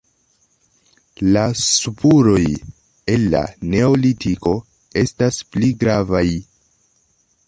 La 1.35 1.41
spuroj 1.63 2.45
el 3.15 3.27
la 3.35 3.43
neolitiko 3.73 4.55
estas 5.03 5.41
pli 5.53 5.71
gravaj. 5.85 6.27